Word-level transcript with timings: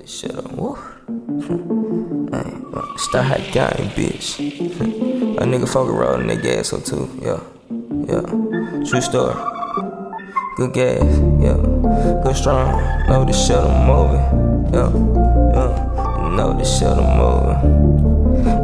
this 0.00 0.20
shit 0.20 0.34
up. 0.34 0.50
Woo. 0.52 0.74
Hmm. 0.74 2.28
Hey, 2.32 2.96
Star 2.96 3.22
High 3.22 3.50
Gang, 3.52 3.90
bitch. 3.96 4.38
A 5.38 5.44
nigga 5.44 5.68
fucking 5.68 5.92
rolling 5.92 6.26
that 6.28 6.42
gas 6.42 6.72
up 6.72 6.84
too. 6.84 7.08
Yeah, 7.20 7.40
yeah. 8.08 8.22
True 8.88 9.00
story. 9.00 9.34
Good 10.56 10.72
gas, 10.72 11.02
yeah. 11.40 11.56
Good 12.22 12.36
strong. 12.36 13.08
Know 13.08 13.24
this 13.24 13.46
shit 13.46 13.56
I'm 13.56 13.86
moving. 13.86 14.72
Yeah, 14.72 14.90
yeah. 15.54 16.36
Know 16.36 16.56
this 16.56 16.78
shit 16.78 16.88
I'm 16.88 17.18
moving. 17.18 18.19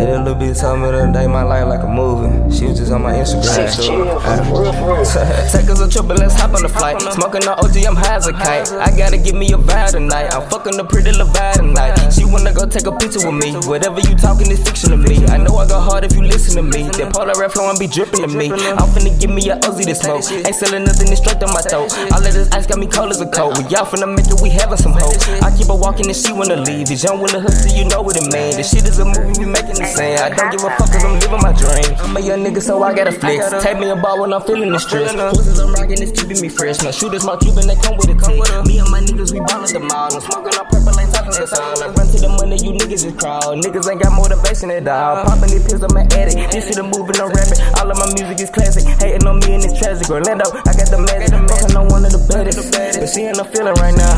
Hey, 0.00 0.06
that 0.06 0.24
little 0.24 0.40
bitch 0.40 0.58
told 0.58 0.80
me 0.80 0.88
the 0.88 1.04
other 1.04 1.12
day 1.12 1.26
my 1.26 1.42
life 1.42 1.68
like 1.68 1.84
a 1.84 1.86
movie. 1.86 2.32
She 2.48 2.64
was 2.64 2.78
just 2.78 2.90
on 2.90 3.02
my 3.02 3.12
Instagram 3.20 3.68
story. 3.68 4.08
Take 5.52 5.68
us 5.68 5.76
a 5.76 5.88
trip 5.92 6.08
and 6.08 6.18
let's 6.18 6.32
hop 6.40 6.56
on 6.56 6.62
the 6.62 6.72
flight. 6.72 6.96
Smoking 7.12 7.44
on 7.44 7.60
OG, 7.60 7.76
I'm 7.84 7.96
high 8.00 8.16
as 8.16 8.26
a 8.26 8.32
kite. 8.32 8.72
I 8.72 8.96
gotta 8.96 9.18
give 9.18 9.34
me 9.36 9.52
a 9.52 9.58
vibe 9.60 9.90
tonight. 9.92 10.32
I'm 10.32 10.48
fucking 10.48 10.78
the 10.78 10.84
pretty 10.84 11.12
little 11.12 11.28
vibe 11.28 11.60
tonight. 11.60 12.08
She 12.16 12.24
wanna 12.24 12.48
go 12.54 12.64
take 12.64 12.86
a 12.86 12.96
picture 12.96 13.20
with 13.28 13.44
me. 13.44 13.52
Whatever 13.68 14.00
you 14.00 14.16
talking 14.16 14.50
is 14.50 14.64
fiction 14.64 14.88
to 14.88 14.96
me. 14.96 15.20
I 15.28 15.36
know 15.36 15.60
I 15.60 15.68
go 15.68 15.78
hard 15.78 16.02
if 16.04 16.16
you 16.16 16.22
listen 16.22 16.49
to 16.54 16.62
me. 16.62 16.84
That 17.00 17.12
polar 17.12 17.34
red 17.38 17.52
flow 17.52 17.70
and 17.70 17.78
be 17.78 17.86
dripping 17.86 18.22
to 18.22 18.28
me. 18.28 18.52
I'm 18.52 18.88
finna 18.92 19.14
give 19.18 19.30
me 19.30 19.48
a 19.48 19.56
Uzi 19.64 19.88
to 19.88 19.94
smoke. 19.94 20.24
Ain't 20.30 20.54
selling 20.54 20.84
nothing, 20.84 21.08
it's 21.08 21.20
straight 21.20 21.40
to 21.40 21.48
my 21.48 21.62
throat. 21.64 21.94
All 22.12 22.20
of 22.20 22.32
this 22.32 22.50
ice 22.52 22.66
got 22.66 22.78
me 22.78 22.86
cold 22.86 23.10
as 23.10 23.20
a 23.20 23.28
cold. 23.30 23.56
We 23.56 23.64
y'all 23.72 23.86
finna 23.86 24.08
make 24.10 24.28
it, 24.28 24.40
we 24.42 24.50
having 24.50 24.76
some 24.76 24.92
hope. 24.92 25.16
I 25.40 25.48
keep 25.56 25.68
her 25.68 25.78
walking 25.78 26.06
and 26.06 26.16
she 26.16 26.32
wanna 26.32 26.60
leave. 26.60 26.88
This 26.88 27.04
young 27.04 27.20
the 27.30 27.40
hustle, 27.40 27.72
you 27.76 27.84
know 27.86 28.02
what 28.02 28.16
it 28.16 28.26
mean. 28.32 28.56
This 28.56 28.70
shit 28.70 28.84
is 28.84 28.98
a 28.98 29.04
movie, 29.04 29.38
we 29.38 29.46
making 29.46 29.78
the 29.78 29.86
same. 29.86 30.18
I 30.18 30.30
don't 30.30 30.50
give 30.50 30.64
a 30.64 30.70
fuck 30.74 30.90
cause 30.90 31.04
I'm 31.04 31.18
living 31.20 31.42
my 31.42 31.52
dream. 31.52 31.90
I'm 32.00 32.16
a 32.16 32.20
young 32.20 32.40
nigga, 32.42 32.62
so 32.62 32.82
I 32.82 32.94
gotta 32.94 33.12
flex. 33.12 33.50
Take 33.62 33.78
me 33.78 33.90
a 33.90 33.96
ball 33.96 34.20
when 34.20 34.32
I'm 34.32 34.42
feeling 34.42 34.72
the 34.72 34.80
stress. 34.80 35.12
Pussies 35.12 35.58
I'm 35.58 35.72
rocking 35.74 36.00
is 36.02 36.12
keeping 36.12 36.40
me 36.40 36.48
fresh. 36.48 36.82
Now 36.82 36.90
shooters, 36.90 37.24
my 37.24 37.36
Cuban, 37.36 37.66
they 37.66 37.76
come 37.76 37.96
with 37.96 38.10
a 38.10 38.16
tick. 38.16 38.40
Me 38.66 38.78
and 38.80 38.90
my 38.90 39.00
niggas, 39.00 39.32
we 39.32 39.40
ball 39.40 39.62
at 39.62 39.70
the 39.70 39.80
mall. 39.80 40.10
I'm 40.10 40.20
smoking 40.20 40.56
on 40.58 40.66
purple, 40.66 40.96
ain't 40.98 41.12
talking 41.12 41.32
to 41.36 41.46
sound. 41.46 41.82
I 41.84 41.92
run 41.92 42.06
to 42.08 42.18
the 42.18 42.28
money, 42.40 42.56
you 42.56 42.72
niggas 42.74 43.04
is 43.04 43.14
crowd. 43.14 43.60
Niggas 43.60 43.86
ain't 43.90 44.02
got 44.02 44.12
motivation 44.16 44.70
at 44.70 44.88
all. 44.88 45.24
Popping 45.24 45.50
these 45.52 45.64
pills, 45.68 45.82
I'm 45.84 45.96
an 45.96 46.08
addict. 46.16 46.39
This 46.48 46.66
shit 46.66 46.78
I'm 46.80 46.90
moving, 46.90 47.20
I'm 47.20 47.30
rapping. 47.30 47.60
All 47.78 47.90
of 47.90 47.96
my 48.00 48.08
music 48.16 48.40
is 48.40 48.50
classic. 48.50 48.84
Hating 48.98 49.26
on 49.28 49.38
me 49.40 49.60
and 49.60 49.64
it's 49.64 49.78
tragic. 49.78 50.08
Orlando, 50.10 50.48
I 50.50 50.72
got 50.72 50.88
the 50.90 50.98
magic. 50.98 51.30
Fucking 51.30 51.76
on 51.76 51.88
one 51.88 52.04
of 52.04 52.12
the 52.12 52.22
baddest. 52.26 52.72
But 52.72 53.08
she 53.08 53.28
ain't 53.28 53.38
no 53.38 53.44
feeling 53.44 53.74
right 53.78 53.94
now. 53.94 54.12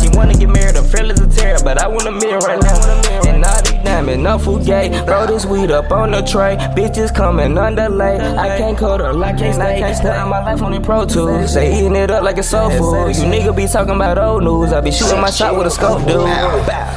She 0.00 0.08
wanna 0.16 0.34
get 0.34 0.48
married, 0.48 0.76
her 0.76 0.86
feelings 0.86 1.20
are 1.20 1.28
tear, 1.28 1.58
but 1.62 1.78
I 1.78 1.86
want 1.88 2.08
a 2.08 2.12
mirror 2.12 2.40
right 2.40 2.60
now. 2.60 2.78
And 3.28 3.43
diamonds, 4.04 4.46
no 4.46 4.58
gay. 4.58 4.88
Throw 5.04 5.26
this 5.26 5.46
weed 5.46 5.70
up 5.70 5.90
on 5.90 6.10
the 6.10 6.22
tray. 6.22 6.56
Bitches 6.76 7.14
coming 7.14 7.56
underlay. 7.56 8.18
I 8.18 8.58
can't 8.58 8.76
cut 8.76 9.00
her, 9.00 9.12
I 9.22 9.32
can't 9.32 9.54
stay. 9.54 9.94
Spending 9.94 10.28
my 10.28 10.44
life 10.44 10.62
on 10.62 10.72
the 10.72 10.80
Pro 10.80 11.04
Tools. 11.04 11.52
Say 11.52 11.78
eating 11.78 11.96
it 11.96 12.10
up 12.10 12.22
like 12.22 12.38
a 12.38 12.42
soul 12.42 12.70
food. 12.70 13.16
You 13.16 13.24
nigga 13.24 13.54
be 13.56 13.66
talking 13.66 13.94
about 13.96 14.18
old 14.18 14.44
news. 14.44 14.72
I 14.72 14.80
be 14.80 14.90
shooting 14.90 15.20
my 15.20 15.30
shot 15.30 15.56
with 15.56 15.66
a 15.66 15.70
scope, 15.70 16.06
dude. 16.06 16.28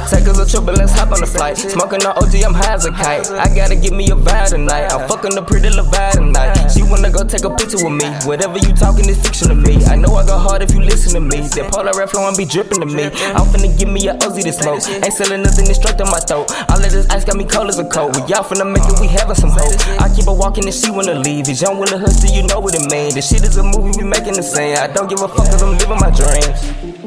Take 0.08 0.26
us 0.28 0.38
a 0.38 0.46
trip 0.48 0.68
and 0.68 0.78
let's 0.78 0.92
hop 0.92 1.12
on 1.12 1.20
the 1.20 1.26
flight. 1.26 1.56
Smoking 1.56 2.04
on 2.04 2.16
OG, 2.16 2.34
I'm 2.44 2.54
high 2.54 2.74
as 2.74 2.84
a 2.86 2.90
kite. 2.90 3.30
I 3.30 3.54
gotta 3.54 3.76
give 3.76 3.92
me 3.92 4.10
a 4.10 4.16
vibe 4.16 4.48
tonight. 4.48 4.92
I'm 4.92 5.08
fucking 5.08 5.34
the 5.34 5.42
pretty 5.42 5.68
vibe 5.68 6.12
tonight. 6.12 6.68
She 6.68 6.82
wanna 6.82 7.10
go 7.10 7.24
take 7.24 7.44
a 7.44 7.50
picture 7.54 7.76
with 7.76 7.92
me. 7.92 8.08
Whatever 8.24 8.58
you 8.58 8.72
talking 8.74 9.08
is 9.08 9.20
fiction 9.20 9.48
to 9.48 9.54
me. 9.54 9.84
I 9.84 9.96
know 9.96 10.14
I 10.16 10.24
go 10.24 10.38
hard 10.38 10.62
if 10.62 10.72
you 10.72 10.80
listen 10.80 11.12
to 11.14 11.20
me. 11.20 11.46
That 11.56 11.70
polar 11.72 11.92
red 11.96 12.10
flow 12.10 12.26
and 12.26 12.36
be 12.36 12.44
dripping 12.44 12.80
to 12.80 12.86
me. 12.86 13.04
I'm 13.36 13.46
finna 13.52 13.76
give 13.78 13.88
me 13.88 14.08
a 14.08 14.14
Uzi 14.24 14.42
to 14.44 14.52
smoke. 14.52 14.80
Ain't 14.88 15.12
selling 15.12 15.42
nothing, 15.42 15.68
it's 15.68 15.78
straight 15.78 15.98
to 15.98 16.04
my 16.06 16.20
throat. 16.20 16.50
All 16.70 16.80
of 16.80 16.90
this 16.90 16.97
ice 17.06 17.24
got 17.24 17.36
me 17.36 17.44
cold 17.44 17.68
as 17.68 17.78
a 17.78 17.84
cold. 17.84 18.16
We 18.16 18.22
y'all 18.22 18.42
finna 18.42 18.70
make 18.70 18.82
it, 18.84 18.98
we 19.00 19.06
having 19.06 19.34
some 19.34 19.50
hope. 19.50 19.74
I 20.00 20.08
keep 20.14 20.26
her 20.26 20.32
walking 20.34 20.64
and 20.64 20.74
she 20.74 20.90
wanna 20.90 21.14
leave. 21.14 21.46
This 21.46 21.62
young 21.62 21.78
with 21.78 21.92
a 21.92 21.98
hustle, 21.98 22.30
you 22.30 22.42
know 22.42 22.60
what 22.60 22.74
it 22.74 22.90
mean. 22.90 23.14
This 23.14 23.28
shit 23.28 23.42
is 23.42 23.56
a 23.56 23.62
movie, 23.62 23.92
we 23.98 24.04
making 24.04 24.34
the 24.34 24.42
same. 24.42 24.76
I 24.76 24.86
don't 24.88 25.08
give 25.08 25.20
a 25.20 25.28
fuck 25.28 25.46
cause 25.46 25.62
I'm 25.62 25.76
living 25.78 25.98
my 26.00 26.10
dreams. 26.10 26.97